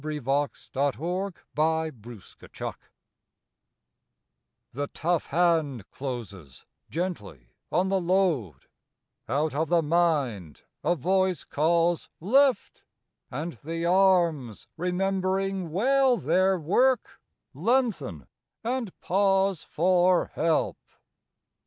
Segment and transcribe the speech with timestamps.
[0.01, 0.33] 62 MAN
[0.73, 1.09] CARRYING BALE
[1.63, 1.91] r I
[4.73, 8.65] ^HE tough hand closes gently on the load; X
[9.29, 12.83] Out of the mind, a voice Calls" Lift!"
[13.29, 17.21] and the arms, remembering well their work,
[17.53, 18.25] Lengthen
[18.63, 20.79] and pause for help.